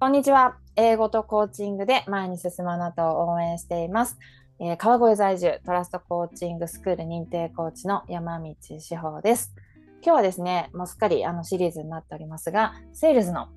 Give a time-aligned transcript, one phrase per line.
[0.00, 0.56] こんにちは。
[0.76, 4.16] 英語とコーチングで前に進むあなたを応援しています。
[4.60, 9.52] えー川越在住トラストコーチングスクール認定コーチの山道志保です。
[10.04, 13.48] 今日はですね、もうすっかりあのシリーズになっておりますが、セールズの、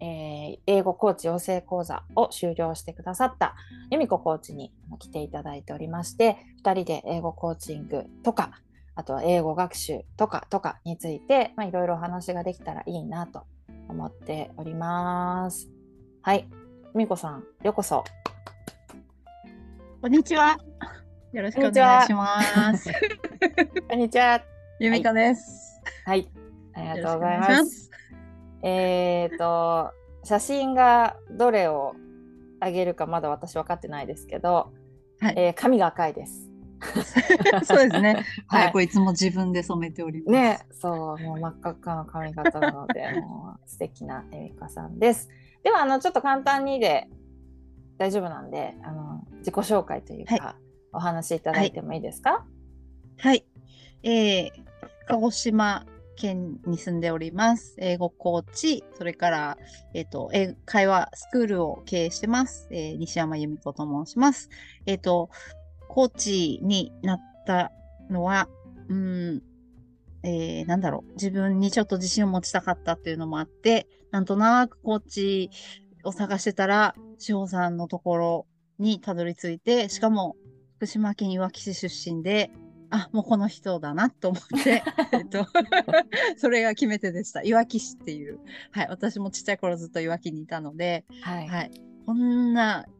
[0.00, 3.56] えー英語コーチ養成講座を終了してくださった
[3.90, 8.50] 由美子コーチに来ていただいておりまして、2人で英語コーチングとか、
[8.96, 13.44] あとは英語学習とかとかについて、まあ、いろいろお話ができたらいいなと
[13.88, 15.75] 思っております。
[16.26, 16.44] はい。
[16.92, 18.02] みこさん、ようこそ。
[20.02, 20.58] こんにちは。
[21.32, 22.90] よろしくお願いします。
[23.88, 24.42] こんにちは。
[24.80, 25.80] ゆみかです。
[26.04, 26.28] はい。
[26.74, 27.66] ありがとうございます。
[27.66, 27.90] す。
[28.62, 29.92] えっ、と、
[30.24, 31.94] 写真がどれを
[32.58, 34.72] あげるかまだ私分かってないですけど、
[35.20, 36.50] はいえー髪が赤いです。
[37.62, 38.24] そうですね。
[38.48, 40.30] ははいい、これいつも自分で染めております。
[40.32, 45.28] ね、そう、もう真っ赤っかな髪型なので、もう素敵なえみかさんです。
[45.66, 47.08] では、あの、ちょっと簡単にで
[47.98, 50.56] 大丈夫なんで、あの、自己紹介というか、は
[50.92, 52.46] お話しいただいてもいいですか？
[53.18, 53.44] はい。
[54.04, 54.50] えー、
[55.08, 57.74] 鹿児島県に住んでおります。
[57.78, 59.58] 英語コーチ、それから、
[59.92, 62.68] えっ、と、英会話スクールを経営してます。
[62.70, 64.48] えー西山由美子と申します。
[64.86, 65.30] えっ、と、
[65.88, 67.72] コーチになった
[68.08, 68.48] のは、
[68.88, 69.42] うん、
[70.22, 75.50] えーなんだろう、自分にちょっと自信を持ちたかったっていうのもあって、なんとなくコーチ
[76.04, 78.46] を探してたら、志保さんのところ
[78.78, 80.36] にたどり着いて、しかも
[80.76, 82.50] 福島県いわき市出身で、
[82.90, 84.82] あ、もうこの人だなと思って、
[85.12, 85.46] えっと、
[86.36, 87.42] それが決め手でした。
[87.42, 88.38] いわき市っていう。
[88.70, 91.48] はい、私もちっちゃい頃ずっといわきにいたので、はい。
[91.48, 91.70] はい、
[92.06, 92.90] こんなた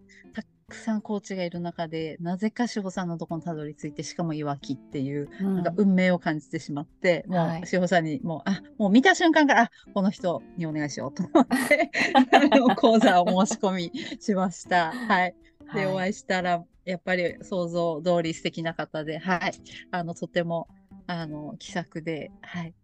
[0.68, 11.90] くさんコーチがいる中で、なぜか志保さんのところにたどり着いて、しかもいわきっていう、うんなんか運命を感じてしまって、もはいう志保さんにもう、あ、もう見た瞬間から、あ、この人にお願いしようと思って、
[12.76, 14.90] 講座を申し込みしました。
[14.90, 15.36] はい。
[15.72, 19.52] で、お会いしたら、やっぱり想像通り素敵な方で、はい。
[19.92, 20.66] あの、とても、
[21.06, 22.74] あの、気さくで、はい。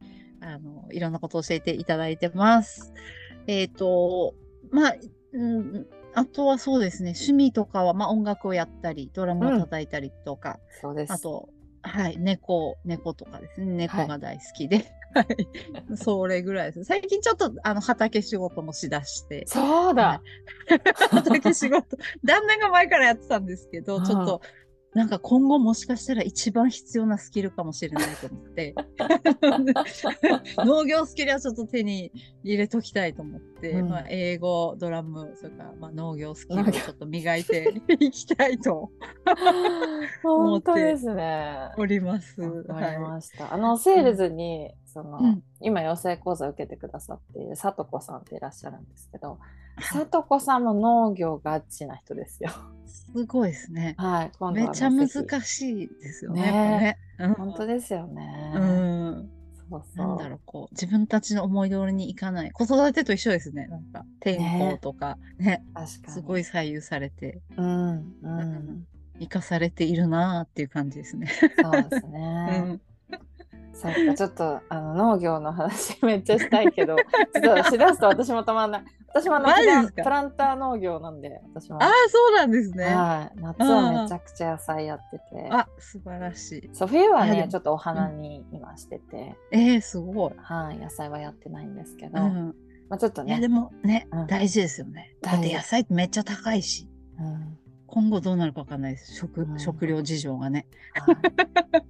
[0.40, 2.92] あの、いろんなことを教えていただいてます。
[3.48, 4.36] えっ、と、
[4.70, 4.94] まあ、
[5.32, 11.12] うん、あとはそうですね、趣味とかは、まあ、音楽をやったり、ドラムを叩いたりとか、そうです。
[11.12, 11.48] あと、
[11.82, 16.84] はい、猫、猫とかですね、猫が大好きで、 はい、それぐらいです。
[16.84, 20.22] 最近ちょっと、あの、畑仕事もしだして、そうだ。
[21.10, 24.42] 畑仕事、旦那が前からやってたんですけど、うんちょっと、
[24.94, 28.74] なんか今後もしかしたら一番必要なスキルかもしれないと思って、
[30.58, 32.12] 農業スキルはちょっと手に
[32.44, 38.90] 入れときたいと思って、うんまあ、英語、ドラム、それからまあ農業スキルをちょっと磨いていきたいと
[40.24, 41.70] 思って本当ですね。
[41.78, 42.42] おります。
[42.42, 43.52] わかりはいました。
[43.52, 49.38] あのセールズに、その、うん今養成講座を受けてくださっているさとこさんっていらっしゃるんですけど、はい
[49.80, 52.50] さとこさんも農業ガチな人ですよ。
[52.86, 53.94] すごいですね。
[53.96, 56.42] はい、めちゃ難しいですよね。
[56.42, 58.52] ねね本当ですよね。
[58.54, 58.62] うん。
[58.62, 59.30] うん
[59.72, 60.06] そうそう。
[60.06, 62.50] なんだろう、こう、自分たちの思い通りにいかない。
[62.50, 63.66] 子育てと一緒ですね。
[63.68, 66.12] なんか、天候とか、ね、確かに。
[66.12, 68.86] すごい左右されて、うん、うん。
[69.18, 71.28] 生かされているなーっていう感じですね。
[71.62, 72.58] そうですうね。
[72.76, 72.80] ん。
[73.74, 78.84] そうか、ちょっとあの農業の話 めっちゃしたいけど、ちょっとしだすと私も止まんない。
[79.08, 81.82] 私もあのプランター農業なんで、私も。
[81.82, 82.84] ああ、そうなんですね。
[82.86, 86.70] はい、夏はめちゃくちゃ野菜やってて、あ、素晴らしい。
[86.72, 90.32] そう冬はねちょっとお花に今してて、えー、すごい。
[90.36, 92.54] はい、野菜はやってないんですけど、うん。
[92.88, 95.14] まあちょっといや、ねで、もねうん、大事ですよね。
[95.20, 97.58] だって野菜ってめっちゃ高いし、うん
[97.94, 99.14] 今後どうなるかわかんないです。
[99.14, 100.66] 食う、ん食料事情がね。
[100.94, 101.16] はい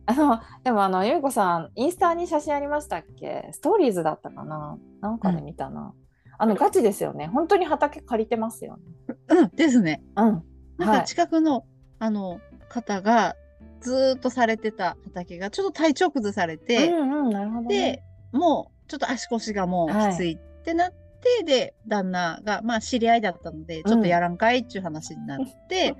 [0.07, 3.49] あのでもあのゆうこさんインスタに写真ありましたっけ？
[3.53, 4.77] ストーリーズだったかな？
[5.01, 5.95] なんかで見たな。
[6.39, 7.29] あのガチですよね。
[7.29, 9.17] 本当に畑借りてますよね。
[9.29, 10.03] うん、ですね。
[10.17, 10.25] うん。
[10.25, 11.07] なんかはい。
[11.07, 11.65] 近くの、
[12.01, 13.37] あの、方が、
[13.81, 18.03] ずーっとされてた畑が、ちょっと体調崩されて、うんうんなるほど、ね。
[18.33, 20.93] で、もう、ちょっと足腰がもうきついってなっ
[21.39, 25.39] て、で、旦那が、まあ、知り合いだったので、ちょっとやらんかいっていう話になっ
[25.69, 25.95] て、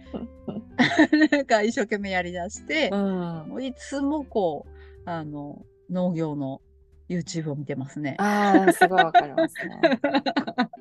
[1.31, 2.99] なんか一生懸命やりだしてう、ん。
[3.49, 4.71] もういつもこう、
[5.05, 6.61] あの、農業の
[7.09, 8.17] YouTube を見てますね。
[8.19, 10.01] ああすごいわかりますね。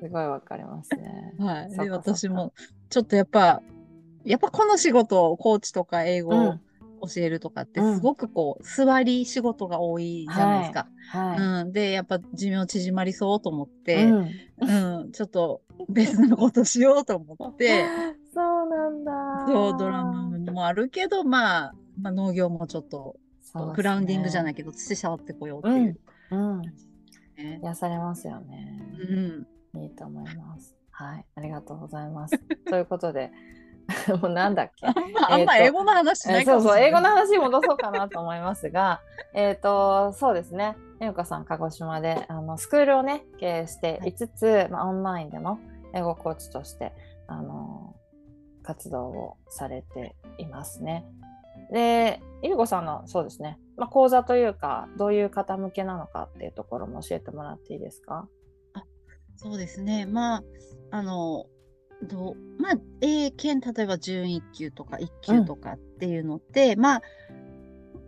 [0.00, 1.34] すごいわかりますね。
[1.38, 1.76] はい。
[1.76, 2.52] で、私も、
[2.88, 3.62] ちょっとやっぱ、
[4.24, 6.60] やっぱこの仕事、コーチとか英語うん
[7.02, 10.88] 教えるとかって、うんすごくこう、座り仕事が多いじゃないですか。
[11.08, 11.38] はい。
[11.38, 11.72] うん。
[11.72, 17.84] で、やっぱ寿命縮まりそうと思っうて、んうん、ちょっと別のことしようと思って、
[18.34, 19.46] そうなんだ。
[19.46, 23.22] そう、ドラムもあるけど、まあ、まあ、農業もちょっと、ね
[23.74, 26.00] グラウンディングじゃないけど、土触ってこようっていう
[26.30, 26.62] うん。
[27.36, 27.60] ね。
[27.62, 28.78] 癒されますよね。
[29.74, 29.82] うん。
[29.82, 30.74] いいと思います。
[30.90, 32.38] はい、ありがとうございます。
[32.38, 33.30] ということで、
[34.22, 34.86] もうなんだっけ。
[34.86, 39.00] あんま英語の話しないかえーそうそう、もしれない英語の話に戻そうかなと思いますが、
[39.34, 40.76] えっと、そうですね。
[41.00, 45.58] ゆうかさん、鹿児島で、あの、スクールをね、経営してはいいつつ、まあ、オンラインでの
[45.94, 46.92] 英語コーチとして、
[47.26, 47.94] あの、
[48.62, 51.04] 活動をされていますね。
[51.72, 58.28] で、ゆうこさんの、そうですね、まあ、講座というか、どういう方向けなのかっていうところも教えてもらっていいですか？
[59.36, 60.06] そうですね。
[60.06, 60.42] まあ、
[60.92, 61.46] あの、
[62.02, 67.02] どう、まあ、英検、例えば準1級とか1級とかっていうのって、まあ、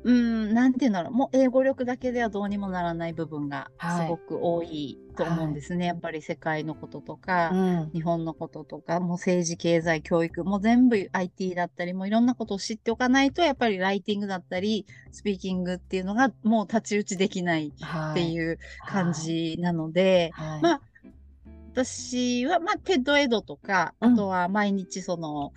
[0.05, 4.07] うーん、なんていうんだろう、もう英語力だけではどうにもならない部分がはい。
[4.07, 5.87] すごく多いと思うんですね。
[5.87, 7.91] やっぱり世界のこととか、うん。
[7.93, 18.39] 日本のこととか、もう政治、経済、教育、もう全部 IT だったり、もういろんなことを知っておかないと、やっぱりライティングだったり、スピーキングっていうのがもう太刀打ちできないはってい。
[18.39, 20.63] う感じなので、はい。
[20.63, 20.81] まあ、
[21.75, 24.13] 私は、まあ、テッドエドとか、うん。
[24.15, 25.53] あとは毎日その、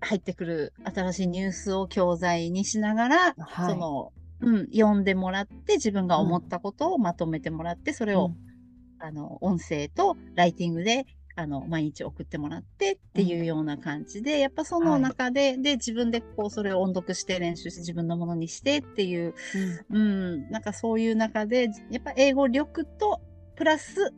[0.00, 3.72] 入ってくる新しいニュースを教材にしながら、はい。
[3.72, 8.36] その、うん、読んでもらって、自分が思ったことをまとめてもらって、それを、うん。
[8.98, 11.06] あの、音声とライティングで、
[11.36, 19.34] あの、毎日送ってもらってっていうような感じで、やっぱその中で、で、自分でこう、それを音読して練習して自分のものにしてっていう、
[19.90, 23.20] うん、なんかそういう中で、やっぱ英語力と、
[23.54, 24.12] プラス、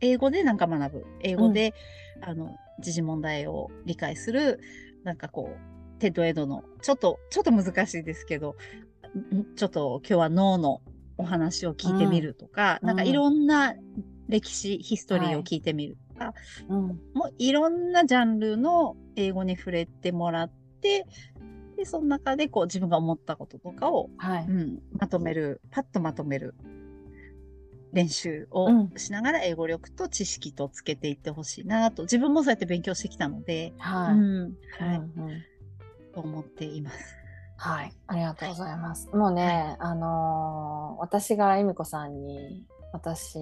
[0.00, 1.06] 英語でなんか学ぶ。
[1.20, 1.74] 英語で、
[2.20, 4.60] あの、時事問題を理解する、
[5.04, 8.56] なんかこう、テッドエドの、ちょっと、ちょっと難しいですけど、
[9.16, 10.80] んちょっと今日は脳の
[11.18, 13.74] お話を聞いてみるとか、うんなんかいろんな
[14.28, 16.34] 歴史、ヒストリーを聞いてみるとか、
[16.68, 21.06] うんもういろんなジャンルの英語に触れてもらって、
[21.76, 24.46] で、その中でこう自分が思ったこととかを、はい。
[24.46, 26.54] うん、まとめる、パッとまとめる
[27.92, 34.14] 練習をうんしながら英語力と知識とつけていってほしいなと、自分もそうやって勉強してきたので、はい。
[34.14, 34.42] うん、
[34.78, 35.42] はい、うんうん
[36.12, 37.16] と思っています。
[37.56, 39.08] はい、ありがとうございます。
[39.14, 43.38] もうね、あのー私が恵美子さんに私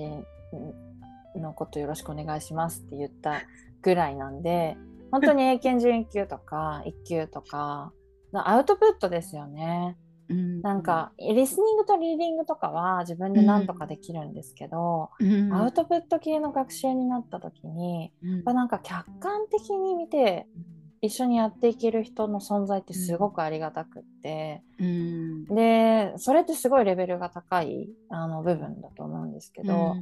[1.37, 3.43] のことよろしくお願いしますって言った
[3.82, 4.76] ぐらいなんで、
[5.11, 7.93] 本当に英検準1級とか1級とか
[8.32, 9.96] のアウトプットですよね。
[10.31, 10.62] うん。
[10.62, 18.35] なんか、リスニングとリーディングとかは自分で何とかできるんですけど、うん、アウトプット系の学習になった時に、うん。
[18.37, 20.47] やっぱなんか客観的に見て
[21.03, 25.44] 一緒にやっていける人の存在ってすごくありがたくって、うん。
[25.47, 29.97] でそれってすごいレベルが高いあの部分だと思うんですけど、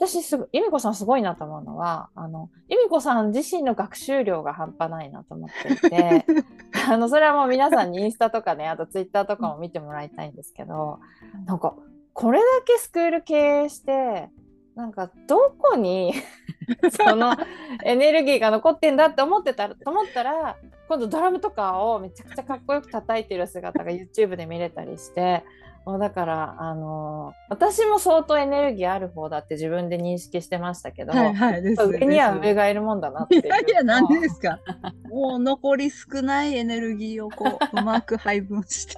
[0.00, 5.48] 私すご由美子さんすごいなと思うのはあの由美子さん自身の学習量が半端ないなと思っ
[5.78, 6.24] ていて
[6.88, 11.00] あのそれはもう皆さんにインスタとかねあとツイッターとかも見てもらいたいんですけど
[11.44, 11.74] なんか
[12.14, 14.30] これだけスクール経営して
[14.74, 16.14] なんかどこに
[16.90, 17.36] その
[17.84, 20.56] エネルギーが残ってんだって思ってたらと思ったら
[20.88, 25.44] 今度ドラムとかをめちゃくちゃかっこよく叩いてる姿が YouTube で見れたりして
[25.86, 31.82] もうだからあの私も相当エネルギーある方だって自分で認識してましたけど、はいはいです。
[31.82, 34.60] 上には上がいるもんだなっていやいや、なんでですか？
[35.10, 37.44] もう残り少ないエネルギーをこ
[37.74, 38.94] う、うまく配分して。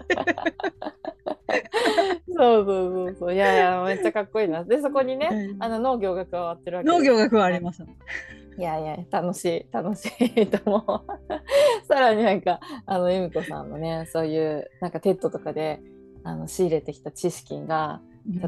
[2.34, 7.84] そうそうそうそういやいやめっちゃかっこいいなでそこにねあの農業が加わってるわけ農業が加わりました。
[7.84, 11.12] いやいや楽しい楽しいと思う
[11.88, 15.80] さらになんかあの由美子さんのねそういうなんか TED とかで
[16.24, 18.00] あの仕入れてきた知識が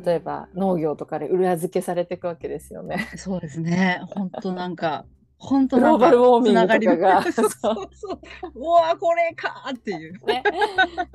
[0.05, 3.09] 例えば農業とかで裏付けされていくわけですよね。
[3.17, 4.03] そうですね。
[4.15, 5.05] 本当なんか、
[5.37, 8.21] 本当グローバルウォーミングとかがそうそうそう。
[8.55, 10.25] うわこれかっていう。
[10.25, 10.43] ね、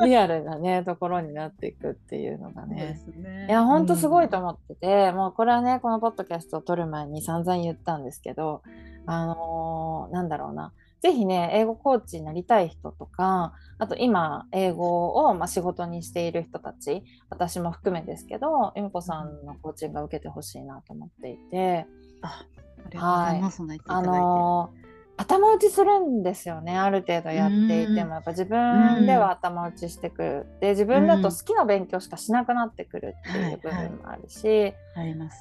[0.03, 2.99] リアルなねところになっていくっていうのがね。
[3.03, 3.47] すね。
[3.49, 8.61] いや本当すごいと思思ってて、もうこれはねこのポッドキャストを撮る前に散々言ったんですけど
[9.05, 21.85] あのーなんだろうなぜひね英語コーチになりたい人とかあと今英語をまあ仕事にしている人たち私も含めですけど由美子さんのコーチングを受けてほしいなと思っていて
[22.21, 22.43] あ
[22.85, 23.57] ありがとうございます。
[23.57, 24.01] そんな言っていたあ。
[24.01, 24.88] のー
[25.19, 34.73] 頭打ちするんですよねある程度やっていてうんもやっぱ自分では頭打ちしてくるで自分だと好きな勉強しかしなくなってくるっていう部分もあるし。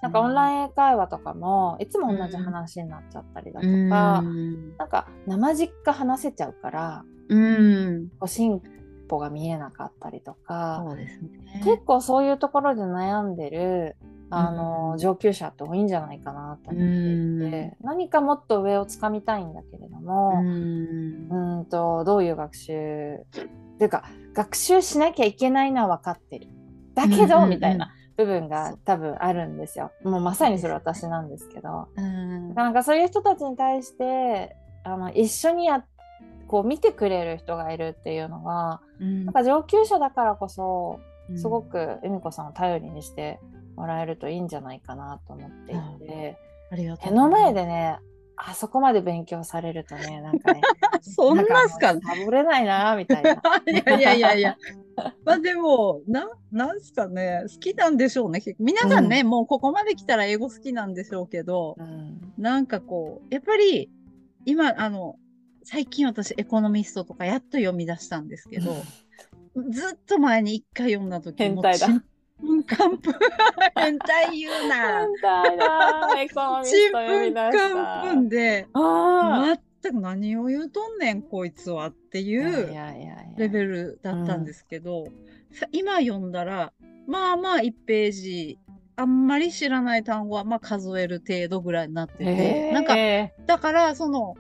[0.02, 4.76] なんかオンライイン英会話とかもいつも同じ話になっちゃったりだとンか、うん。
[4.76, 8.08] なんか生実家話せちゃうからうん。
[8.20, 8.62] こう進
[9.08, 11.20] 歩が見えなかったりとか、ね。
[11.64, 13.96] 結構そういうところで悩んでる
[14.30, 21.28] あの、うん上級者って多いんじゃないかなと思っていて、何かもっと上をつかみたいんだけれども、うん。
[21.30, 24.04] うんとどういう学習っていうか
[24.34, 26.48] 学習しなきゃいけないのは分かってる。
[26.94, 27.50] だけど、うんうんうん。
[27.50, 29.92] みたいな部分が多分あるんですよ。
[30.02, 31.88] もうまさにそれ私なんですけど。
[31.96, 32.54] うん。
[32.54, 35.84] なんかそういう人たちに対してあの一緒にや
[36.48, 39.26] こう見てくれる人がいるっていうのがうん。
[39.26, 40.98] なんか上級者だからこそ
[41.30, 41.38] うん。
[41.38, 43.38] すごく恵美子さんを頼りにして
[43.78, 46.38] もらえるといいんじゃないかなと思っていて、
[46.72, 47.98] う手の前でね
[48.36, 50.60] あそこまで勉強されるとねなんかね
[51.02, 53.32] そんなんすかサボれないなみたいな。
[53.66, 54.56] いやいやいやいや。
[55.24, 58.42] まあでも、な、なんすかね、好きなんでしょうね。
[58.58, 62.34] 皆さんね、もうここまで来たら英語好きなんでしょうけど、うん。
[62.36, 63.90] なんかこう、やっぱり、
[64.44, 65.16] 今、あの、
[65.62, 68.74] 最近私、エコノミストとかやっと読み出したんですけど、
[69.70, 71.88] ずっと前に一回読んだ時変態だ
[72.40, 73.14] もうちんぷんかんぷん。
[73.76, 75.00] 変態言うな。
[75.00, 77.74] 変態だエコノミちスんぷんト読み出した。
[77.74, 82.74] かんぷんで、あ全く何を言うとんねん、こいつはってーいいう。
[83.36, 85.06] レベルだったんですけど、
[85.52, 86.72] さ今読んだら
[87.06, 88.58] まあまあ1ページ
[88.96, 92.94] あんまり知らない単語はまあ数える程度ぐらいになってて、なんか
[93.46, 94.36] だからその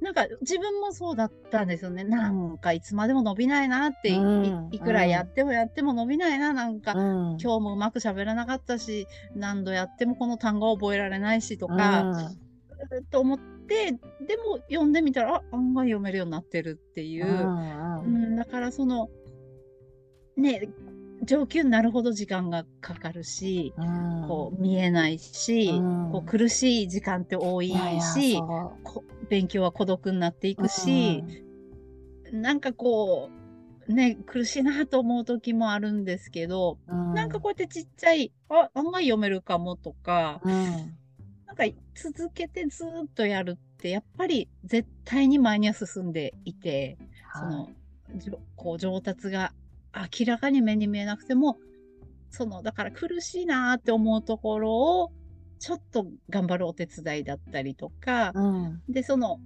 [0.00, 2.04] なんか自分もそうだったんですよね。
[2.04, 12.30] なんかいつまでも伸びないなってい,い、うんいくらやってもやっても伸びないななんか、うん、今日もうまく喋らなかったし何度やってもこの単語は覚えられないしとか、
[13.10, 13.98] と思ってで
[14.36, 17.26] も読んでみたらあ案外読めるようになってるっていう。
[17.26, 19.10] うんうん、だからその
[20.36, 20.68] ね
[21.22, 24.24] 上級になるほど時間がかかるし、うん。
[24.26, 26.10] こう見えないし、うん。
[26.12, 27.68] こう苦しい時間って多い
[28.00, 31.24] しこ勉強は孤独になっていうくし、
[32.32, 33.30] なんかこ
[33.88, 37.14] うね苦しいなと思う時もあるんですけど、うん。
[37.14, 40.52] なんかこうやってちっちゃいあ案外読めるかもとか、うん。
[41.46, 46.98] なんか続けてずっとやるってやっぱり絶対に前には進んでいて。
[47.32, 47.68] その、
[48.16, 49.52] じょこう上達が
[49.94, 51.58] 明らかに目に見えなくても
[52.30, 55.12] そのだから苦しいなーって思うところを
[55.60, 58.82] ちょっと頑張るお手伝いだったりとか、うん。
[58.88, 59.38] でその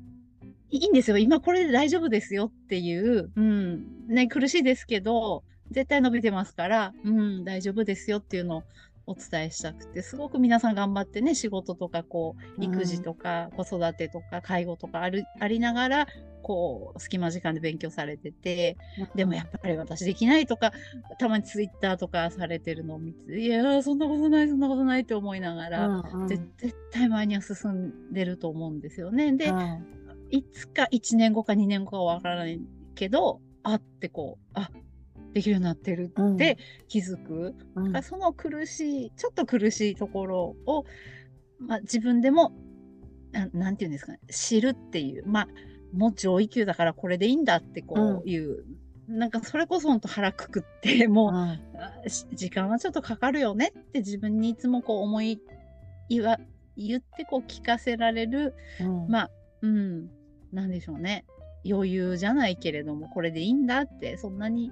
[0.71, 1.18] いいんですよ。
[1.18, 4.06] 今これで大丈夫ですよっていう、うん。
[4.06, 8.62] ね、苦しいですけど絶対伸びてますから、うん、大丈夫ですよっていうのを
[9.06, 16.06] お伝えしたくてすごく皆さん頑張ってね仕事とかこう育児とか子育てとか介護とかあるありながら
[16.42, 18.76] こう隙間時間で勉強されてて
[19.14, 20.73] でもやっぱり私できないとか
[21.18, 29.32] たまにツイッターとかされてるのを見ていやーそんなことないそんなことないって思いながら、うんぜ絶対前には進んでると思うんですよね。
[29.32, 29.84] で、うん。
[30.30, 32.61] いつか1年後か2年後かはわからない
[32.94, 34.70] けどあってこうあ
[35.34, 36.56] できるようになってるって
[36.88, 37.84] 気づく、うん。
[37.86, 40.84] だからその苦しいちょっと苦しいところを、
[41.58, 42.52] まあ、自分でも
[43.32, 45.48] ななんていうんですかね知るっていうまあ
[45.92, 48.64] もう上位級だからこれでいいんだってこういう、
[49.06, 51.60] なんかそれこそほんと腹くくってもう、うん
[52.32, 55.40] 時間はちょっとかかるよねって自分にいつもこう思い
[56.08, 56.38] 言わ
[56.76, 59.08] 言ってこう聞かせられるうん。
[59.08, 59.30] まあ
[59.62, 60.10] うん。
[60.52, 61.24] なんでしょうね。
[61.68, 64.70] 余裕じゃないけれどもこれでいいんだってそんなに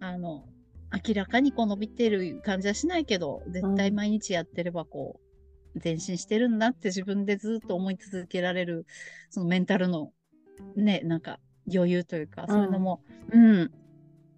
[0.00, 0.44] あの
[1.06, 3.94] 明らかにこう伸びてる感じはしないけど絶対うん。
[3.94, 5.20] 毎日やってればこ
[5.74, 8.86] う前進してるんだって自分でずっと思い続けられる
[9.30, 10.12] そのメンタルの
[10.74, 11.38] ねなんか
[11.72, 13.02] 余裕というかそういうのも、
[13.32, 13.70] うん。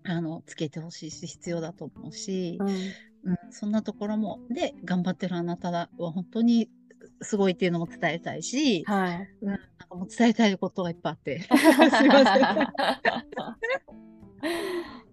[0.04, 2.69] あのつけてほしいし必要だと思うし、うん。
[2.69, 6.69] うん、そんなところもで頑張ってるあなたは本当に
[7.21, 9.28] すごいっていうのも伝えたいし、はい。
[9.42, 11.40] うん、なんかもう伝えたいことがいっぱいあって。
[11.47, 14.02] すいません。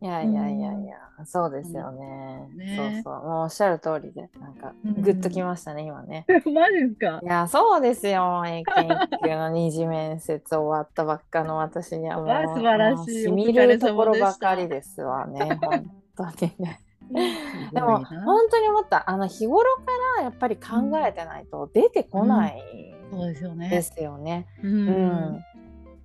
[0.01, 2.49] いやいやいやいや、そうですよね。
[2.55, 6.25] ねそうそう、もうおっしゃる通りで、なんかうんグッときましたね、今ね。
[6.53, 7.19] マジですか？
[7.21, 8.43] いや、そうですよ。
[8.45, 16.79] 英検一級の二次面接終わったばっかの私にはもう、素晴らしいしみるところばかりですわね、本当にね。
[17.73, 19.81] でも、本当に思った、あの日頃か
[20.17, 23.69] らやっぱり考えてないと出てこないそうですよね。
[23.69, 24.45] ですよね。
[24.63, 25.39] ううんん。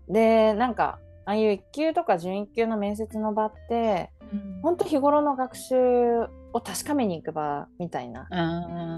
[0.08, 4.60] で、なんか、ああいう一級とか準一級の面接の場って、うん。
[4.62, 5.74] 本当日頃の学習
[6.52, 8.28] を確かめに行く場みたいな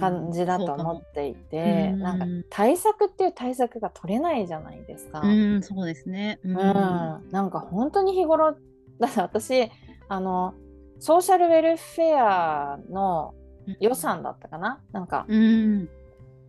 [0.01, 5.23] 感じだと思っていて、うんなんか対策っていう対策が取れないじゃないですか。
[5.23, 6.39] そうん、そうですね。
[6.45, 6.55] ううん。
[6.55, 8.57] なんか本当に日頃
[9.01, 9.71] だって私
[10.09, 10.55] あの
[10.99, 13.35] ソーシャルウェルフェアの
[13.81, 14.81] 予算だったかな？
[14.93, 15.89] なんかうん。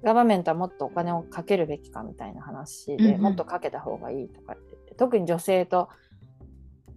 [0.03, 3.21] ガバメントはもっとお金をかけるべきかみたいな話で、うんうん。
[3.21, 5.89] もっとかけた方がいいとかって特に女性と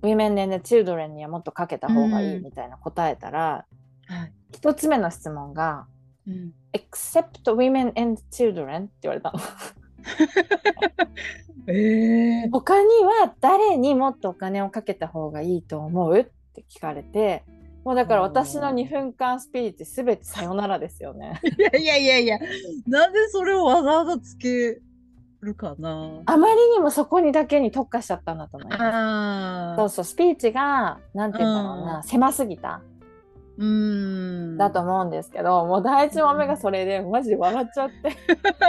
[0.02, 3.66] ウィメンでチルドレンにはもっとかけた方がいいみたいな答えたら、
[4.07, 4.33] はい。
[4.52, 5.87] 一つ目の質問が
[6.26, 6.52] うん。
[6.73, 9.40] except women and children って言われたの。
[11.66, 12.49] ええ。
[12.50, 17.45] 他には誰にもっとお金をかけた方がいいと思うって聞かれて
[17.85, 21.40] もうだから私の2分間スピーチすべてさよならですよね。
[21.59, 22.38] いやいやいやいや、
[22.87, 24.80] なんでそれをわざわざつけ
[25.43, 26.23] るかな。
[26.27, 28.83] あまりにもそこにだけに特化しちゃったんだと思います。
[28.83, 32.83] あそうそう、スピーチが、なんて言うんだろうな、うん狭すぎた。
[33.59, 34.57] うーん。
[34.57, 38.17] だと思うんですけど、もう第一問目がそれで、マジで笑っちゃって。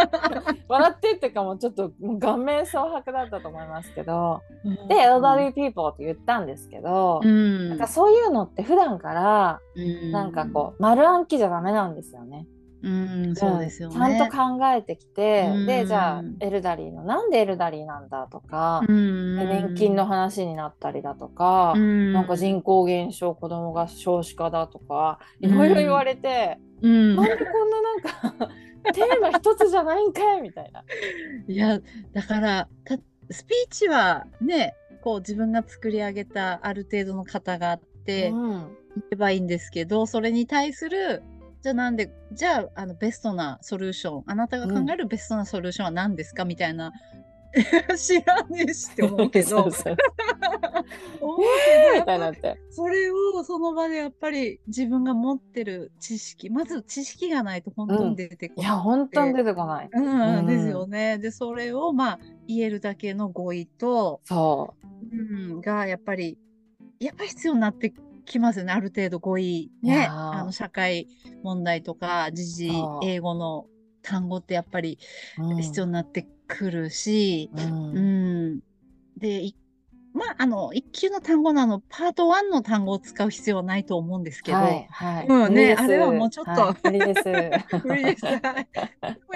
[0.68, 4.42] 笑ってっていうかもうちょっと顔面蒼白だったと思いますけど、
[4.90, 7.70] で、 elderly people って言ったんですけど、うん。
[7.70, 12.46] なんかそういうのって普段から、うんなんかこう、丸暗記じゃダメなんですよね。
[12.84, 13.96] うん、そうですよね。
[13.96, 15.66] ちゃんと考えてきて、うん。
[15.68, 19.38] で、じゃあ、 elderly の、なんで elderly なんだとか、うん。
[19.38, 22.14] で年金の話になったりだとか、うん。
[22.14, 25.58] なんか人口減少、子供が少子化だとか、いうん。
[25.58, 27.16] ろいろ言われて、うん。
[27.16, 28.50] なんでこんななんか
[28.94, 30.84] テーマ一つじゃないんかいみたいな。
[31.48, 31.80] いや、
[32.14, 32.98] だから、た
[33.30, 38.78] スピーチはね、こう自分が作り上げたある程度の型があって、うん。
[38.96, 41.24] 言えばいいんですけど、それに対する、
[41.62, 46.92] じゃあなんで、じゃあ、あの、ベストなソリューション、あなたが考えるベストなソリューションは何ですかみたいな、
[47.98, 49.90] 知らねえしって思うけど、そ
[52.88, 58.70] れをその場でやっぱり自分が持ってる知識、まず知識がないと本当に出てこない。
[58.70, 59.90] いや、本当に出てこない。
[59.92, 61.18] うん、うんですよね。
[61.18, 64.74] で、それをまあ言えるだけの語彙と、そ
[65.12, 65.16] う
[65.58, 66.38] ん、がやっぱり、
[67.00, 67.94] やっぱり必要になって
[68.26, 68.74] きますよね。
[68.74, 69.64] ある程度語彙。
[69.64, 70.08] いね。
[70.10, 71.08] あの社会
[71.44, 72.72] 問題とか、時事
[73.04, 73.68] 英語の
[74.02, 74.98] 単語ってやっぱり
[75.38, 75.44] う。
[75.44, 78.00] うん必要になってくるし、うんう
[78.56, 78.60] ん。
[79.18, 79.56] で、い
[80.14, 85.28] まあ、あの、一級の単語のあの、パート1の単語を使う必要はないと思うんですけど、はい、はい。
[85.28, 87.24] うんねあれはもうちょっとはい無理です。
[87.84, 88.26] 無理です。
[88.26, 88.40] や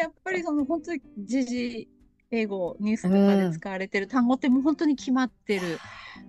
[0.10, 1.90] っぱりその本当に時事
[2.32, 5.80] 英語ニュースとかで使われてる単語ってもう本当に決まってる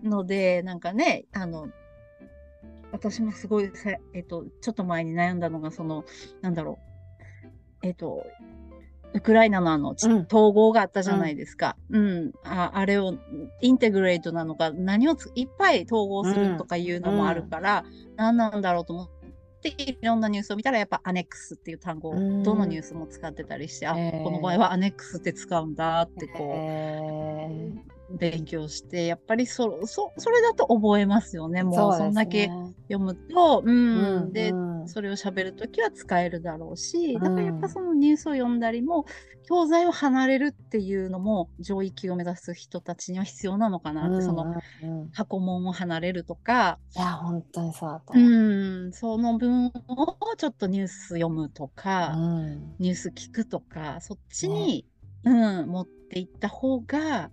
[0.05, 1.69] ので、なんかねあの
[2.93, 6.05] 私もすごいさ、えっと、ちょっと前に悩んだのがその
[6.41, 6.79] なんだろ
[7.83, 7.87] う。
[7.87, 8.25] えっと
[9.17, 10.27] ウクライナのあの、ちうん。
[10.31, 11.77] 統合があったじゃないですか。
[11.91, 12.33] うん。
[12.45, 13.15] ああれを、
[13.63, 17.85] インテグレートなのか、何をついっぱい統合するとかいうのもあるから、
[18.17, 19.09] 何なんだろうと思っ
[19.63, 22.43] て、いろんなニュースを見たら、やっぱアネックスっていう単語をうん。
[22.43, 31.63] どのニュースも使ってたりして、あ、この場合はアネックスって使うんだってこえう、勉強して、やっぱりそ、そ、それだと覚えますよね。
[31.63, 32.49] もう、そんだけ
[32.89, 34.33] 読むと、うん。
[34.33, 34.53] で、
[34.87, 39.05] それを喋るときは使えるだろうし、だからやっぱそのニュースを読んだりも、
[39.49, 48.19] 教材を離れるっていうのも上位級を目指す人たちには必要なのかなって、そのうんうん過去問を離れるとか、いや本当にそうだとう。
[48.89, 49.73] ん、その分を
[50.37, 52.77] ちょっとニュース読むとか、うん。
[52.79, 54.85] ニュース聞くとか、そっちに、
[55.25, 57.31] うん、持っていった方が、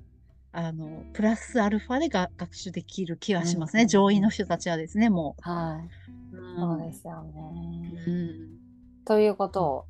[0.53, 3.83] あの、プラスアルファでが学習できる気はしますね。
[3.83, 6.59] うん上位の人たちはですね、もはい、う。
[6.59, 8.59] そうですよね、うん。
[9.03, 9.85] ということを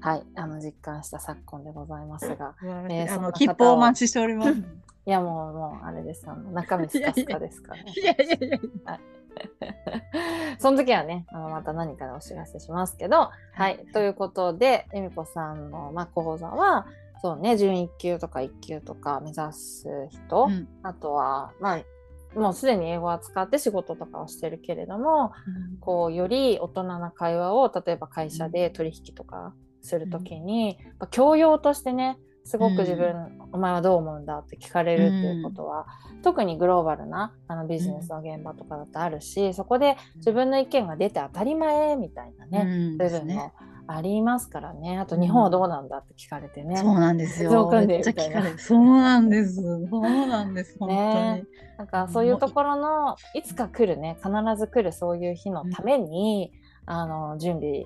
[0.00, 4.52] はいあの実感した昨今でございますがうんえーその、切符をお待ちしております。
[5.06, 8.50] いやもうもうあれですあの中身スカスカですからね いやいやい
[8.84, 9.00] や。
[10.58, 13.78] その時はね、あのまた何かでお知らせしますけど、はい。
[13.92, 16.86] ということで、えみこさんの、まあ、講座は、
[17.20, 20.68] そうね、準1級とか1級とか目指す人、うん。
[20.82, 25.32] あとは、まあ、もうすでに英語を使って仕事とかをしてるけれども、
[25.80, 35.86] こう、より大人な会話を、例えば会社で取引とかするときに、やっぱ教養としてね、すごく自分、お前はどう思うんだって聞かれるっていうことは、
[36.22, 43.52] 特にグローバルなあのビジネスの現場とかだとあるし、そこで自分の意見が出て当たり前みたいなね、うん部分も
[43.86, 44.98] ありますからね。
[44.98, 46.78] あと日本はどうなんだって聞かれてね。
[46.78, 47.50] そうなんですよ。
[47.50, 48.58] そうな聞かれる。
[48.58, 49.62] そうなんです。
[49.62, 50.76] そうなんです。
[50.80, 51.00] 本当に。
[51.00, 51.44] ね
[51.76, 56.52] なんかそういうところのいつか来るね必ず来るそういう日のために、
[56.86, 57.84] あの準備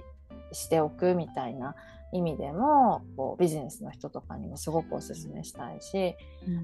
[0.52, 1.74] しておくみたいな
[2.12, 6.14] 意味でもこうビジネスの人とかにもすごくおすすめしたいし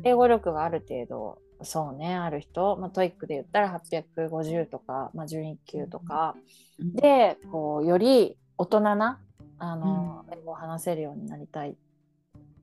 [0.04, 3.80] 英語力がある程度そうねある人、まあ、 TOEIC で言ったら
[4.16, 6.37] 850とか、まあ、1級とか、
[6.78, 9.20] うん、でこうより大人な
[9.58, 11.76] あの、英語を話せるようになりたい。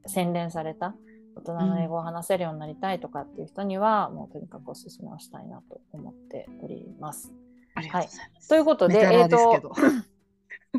[0.08, 0.96] 洗練された
[1.36, 7.34] 大人の英語を話せるようになりたいとかっていう人には、もうとにかくおすすめをしたいなと思っております。
[7.74, 8.50] ありがとうございます。
[8.50, 9.70] ということで、えっ、ラですけど。
[9.70, 9.76] と、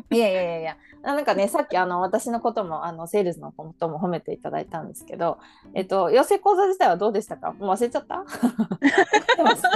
[0.11, 5.39] いやいやいやいや、なんかね、さっきあの私のことも、あのセールスのことも褒めていただいたんですけど、
[5.75, 7.53] えっ、と、養成講座自体はどうでしたか？
[7.53, 8.15] もう忘れちゃった？
[9.37, 9.69] いやいさ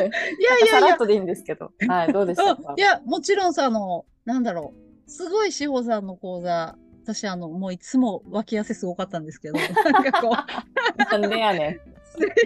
[0.77, 0.89] やいや。
[0.91, 0.99] らっ。
[0.99, 2.73] とでいいんですけど、はい、どうでしたか？
[2.73, 4.73] うんいや、もちろんさ、あの、なんだろ
[5.07, 5.11] う。
[5.11, 9.55] すごい志保さんの講座、私、あの、もういつも脇汗すごかったんですけど、
[9.91, 11.61] なんかこう、なんでやねん。
[11.73, 11.77] い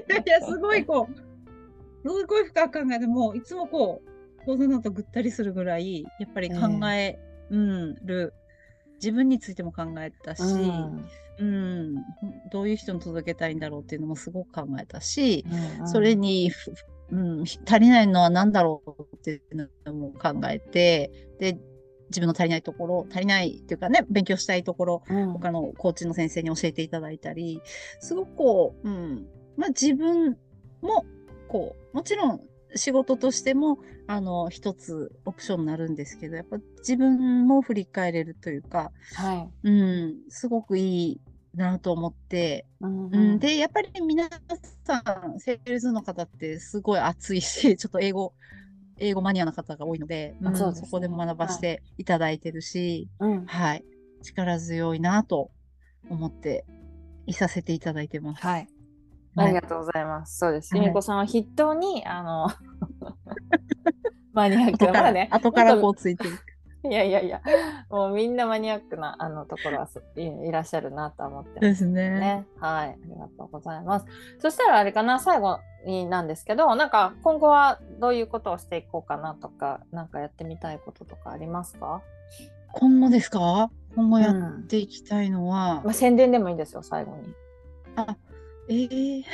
[0.08, 4.00] やいや、すごいこう、すごい深く考えて、もういつもこ
[4.42, 6.56] う、こうなるとぐったりするぐらいやっぱり考
[6.92, 8.34] え、うんる。
[8.96, 11.08] 自分についても考えたし、うん。
[11.36, 11.94] うん、
[12.52, 15.44] どういう人に届けたいんだろうっていうのもすごく考えたし、
[15.80, 15.88] うん。
[15.88, 16.72] それに、ふ
[17.10, 21.58] うん、足りないのは何だろうっていうのも考えてで
[22.08, 25.32] 自分の足りないところ足りないっていうかね勉強したいところうん。
[25.32, 27.60] 他のコーチの先生に教えていただいたり
[28.00, 29.26] すごくこう、うん
[29.56, 30.36] まあ、自分
[30.80, 31.04] も
[31.48, 32.40] こうもちろん
[32.74, 39.68] 仕事としてもあの一つオプションになるんですけどやっぱ自分も振り返れるというか、はい。
[39.68, 41.20] うん、すごくいい
[41.54, 44.28] なと思って、うんうん、でやっぱり皆
[44.84, 44.98] さ
[45.34, 48.34] んセールスの方ってすごい熱いし ちょっと英語
[48.98, 50.76] 英語マニアな方が多いので,、うんそね。
[50.76, 53.46] そこでも学ばせていただいてるし、うん。
[53.46, 53.84] はい、
[54.22, 55.50] 力強いなと
[56.08, 56.64] 思って
[57.26, 58.42] いさせていただいてます。
[58.42, 58.68] はい。
[59.34, 59.46] はい。
[59.46, 60.38] ありがとうございます。
[60.38, 60.74] そうです。
[60.74, 60.84] はい。
[60.84, 62.50] 由美子さんは筆頭に、あの、
[64.34, 66.30] マニアックな、ね、後からこうついてる。
[66.30, 66.36] と
[66.86, 67.40] いやいやいや、
[67.88, 72.10] もうみんなマニアックなあのところはすいいらっしゃるなと思ってますですね。
[72.10, 72.46] ね。
[72.60, 74.06] はい、ありがとうございます。
[74.38, 82.02] そしたらあれかな、最後になんですけど、なんか今後はどういうことをしていこうかなとか、なんかやってみたいこととかありますか？
[82.72, 83.70] 今後ですか？
[83.94, 87.32] 今後やっうんていきたいのは、まあ、宣伝でもいいですよ、最後に。
[87.96, 88.14] あ、
[88.68, 89.24] えー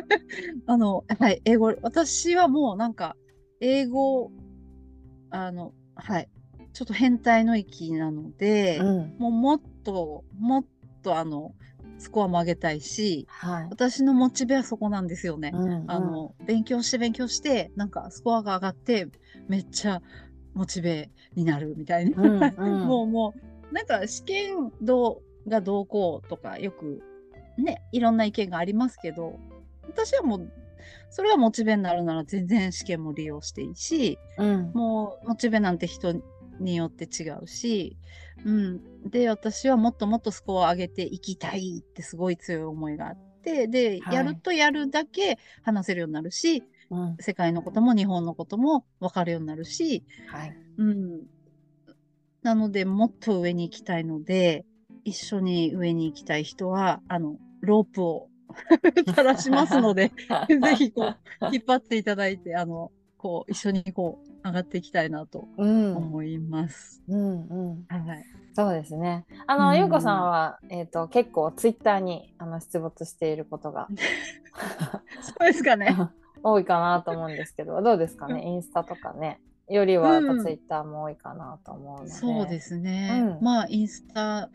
[0.66, 3.16] あの、はい、英語、私はもうなんか、
[3.60, 4.30] 英語、
[5.34, 6.28] あの、はい、
[6.72, 9.16] ちょっと変態の域なので、うん。
[9.18, 10.64] もうもっと、もっ
[11.02, 11.54] とあの、
[11.98, 13.66] スコアも上げたいし、はい。
[13.70, 15.50] 私のモチベはそこなんですよね。
[15.52, 19.08] うんあ、の、勉強して勉強して、なんかスコアが上がって、
[19.48, 20.02] めっちゃ
[20.54, 22.22] モチベになるみたいな。
[22.22, 23.34] うんうん もうも
[23.70, 27.02] う、なんか試験どうがどうこうとか、よく
[27.56, 29.38] ね、いろんな意見がありますけど、
[29.82, 30.52] 私はもう、
[31.10, 36.14] それがモチベになるなら全然試験も利用していいし、うん、もうモチベなんて人
[36.60, 37.96] によって違うし、
[38.44, 39.10] うん。
[39.10, 50.56] で、私はもっともっとスコアを上げていきたいってすごい強い思いがあって、で、はいやるとやるだけ話せるようになるし、うん、世界のことも日本のことも分かるようになるし、はい。
[50.78, 51.22] うん。
[52.42, 54.64] なので、もっと上に行きたいので、
[55.04, 58.28] 一緒に上に行きたい人は、あの、ロープを
[59.08, 60.12] 垂らしますので、
[60.48, 61.16] ぜひこう、
[61.52, 67.02] 引っ張っていただいて、あの、こう、一緒にこう、上がっていきたいなとうん、思います。
[67.08, 67.86] うん、うん。
[67.88, 68.24] はい。
[68.54, 69.24] そうですね。
[69.46, 73.88] あの、うんゆうこさんは、えっ、と、結構ツイッターに、あの、出没していることが
[75.22, 75.96] そうですかね。
[76.42, 79.40] 多いかなと思うんですけど、どうですかね、インスタとかね。
[79.68, 82.10] よりはやっぱうんツイッターも多いかなと思うので。
[82.10, 83.22] そうですね。
[83.38, 84.50] うんまあ、インスタ、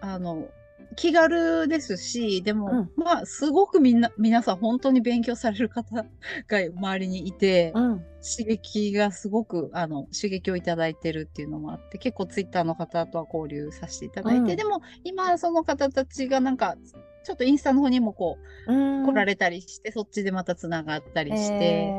[0.00, 0.48] あの、
[0.96, 2.90] 気軽ですし、でも、うん。
[2.96, 6.04] まあ、すごくみんな、皆さん本当に勉強される方が
[6.48, 8.04] 周りにいて、うん。
[8.20, 14.56] 刺激がすごく、あの、刺激をいただいてるっていうのもあって、結構ツイッターの方とは交流させていただいて、うん。
[14.56, 16.76] でも、今、その方たちがなんか、
[17.24, 21.92] ちょっとインスタの方にもこう、うん、来られたりして、そっちでまたつながったりして、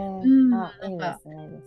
[0.97, 1.19] か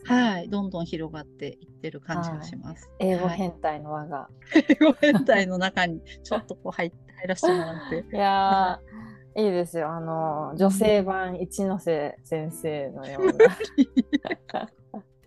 [0.04, 2.90] はい、どんどん広がっていってる感じがします。
[2.98, 3.36] 英語はい。
[3.36, 4.28] 変態の輪が。
[4.68, 8.04] 英語変態の中にちょっとこう入入らせてもらって。
[8.16, 9.90] いやー、いいですよ。
[9.90, 13.32] あの、女性版一ノ瀬先生のような。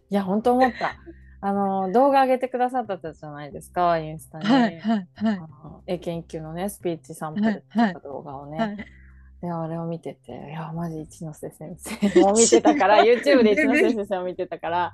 [0.09, 0.95] いや、本当思った。
[1.41, 4.45] あの、動画上げてくださったじゃないですか、インスタに。
[4.45, 8.57] はいはいはいあの英研究のね、スピーチサンプルってはいいう動画をね。
[8.57, 8.77] はい。
[9.41, 14.93] で、あれを見てて、いや、マジ一ノ瀬先生も見てたから、 YouTube で一ノ瀬先生を見てたから、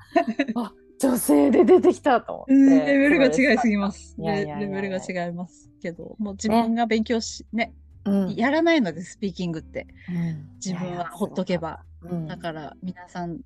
[0.55, 2.53] あ女性で出てきたと思って。
[2.53, 4.15] うんレベルが違いすぎます。
[4.19, 7.73] レレベルが違いますけど、もう自分が勉強し、ね、
[8.05, 8.35] うん。
[8.35, 9.87] やらないので、スピーキングって。
[10.09, 11.83] うん自分はほっとけば。
[12.03, 13.41] うんだから皆さん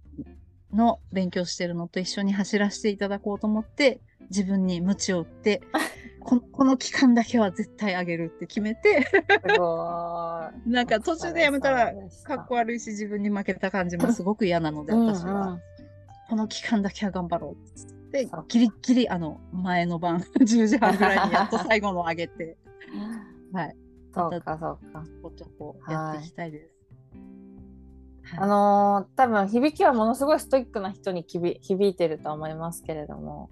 [0.73, 5.61] の勉強してるのと一緒に走らせていただこうと思って、自分に鞭を打って、
[6.19, 9.07] このこの期間だけは絶対あげるって決めて。
[10.65, 15.59] なんか途中でやめたらかっこ悪いし自分に負けた感じもすごく嫌なので、うん私は。
[16.29, 22.57] この期間だけは頑張ろうっつってギリギリあの前の晩 10時半ぐらいにやっと最後の上げて、
[23.53, 23.75] はい、
[24.13, 25.03] そうか、そうか。
[25.05, 26.75] ちょこちょこやっていきたいです。
[28.23, 28.39] はい。
[28.39, 33.49] あのー多分響きはものすごいストイックな人にきび響いてるとは思いますけれども、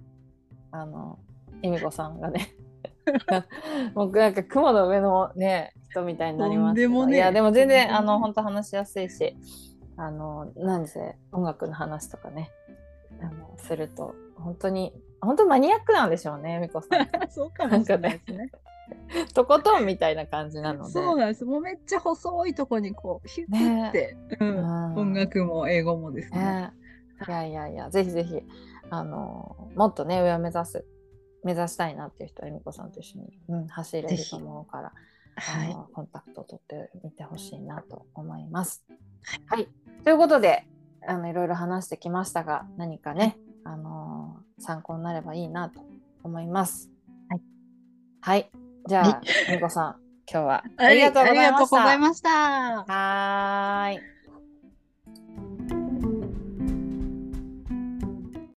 [0.72, 1.18] あの、
[1.62, 2.54] 恵美子さんがね、
[3.94, 7.16] 僕なんか雲の上のね、人みたいになりますねえ。
[7.16, 9.36] いや、でも全然、あの、本当話しやすいし、
[9.96, 12.50] あの、なんせ音楽の話とかね、
[13.58, 17.08] すると、本当に、本当マニアックなんでしょうね、恵美子さん。
[17.30, 18.50] そうかもしれないですね。
[19.34, 20.92] とことんみたいな感じなので。
[20.92, 21.44] そうなんです。
[21.44, 26.38] もうめっちゃ細いとこにこう、ヒュッて、うんうん音楽も英語もですね。
[26.38, 26.72] ね
[27.26, 28.42] いやいやいや、ぜひぜひ、
[28.90, 30.84] あのもっとね、上を目指す、
[31.42, 34.92] 目指したいなっていう人は、恵美子さんと一緒に、うん、走れると思うから、
[35.36, 35.76] はい。
[35.92, 38.84] コンタクトを取ってみてほしいなと思います。
[39.46, 39.68] はい、
[40.04, 40.66] ということで
[41.06, 45.80] あのいろいろ話してきましたが何かね、あの参考になればいいなと
[46.22, 46.90] 思います。
[47.28, 47.42] はい、
[48.20, 48.50] はい、
[48.88, 49.96] じゃあはみこさん
[50.30, 51.42] 今日はあはいりがとうございました。
[51.42, 52.30] ありがとうございました。
[52.30, 54.13] はーい。